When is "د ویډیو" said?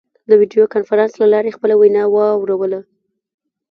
0.27-0.71